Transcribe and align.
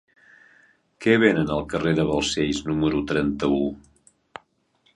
Què 1.05 1.13
venen 1.23 1.51
al 1.55 1.61
carrer 1.75 1.93
de 1.99 2.05
Balcells 2.13 2.63
número 2.71 3.03
trenta-u? 3.13 3.61